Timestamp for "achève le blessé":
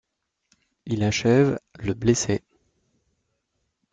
1.03-2.41